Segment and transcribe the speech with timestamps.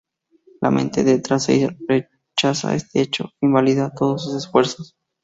[0.61, 4.95] La mente de Tracey rechaza este hecho que invalida todos sus esfuerzos.